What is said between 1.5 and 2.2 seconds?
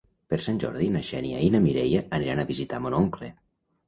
na Mireia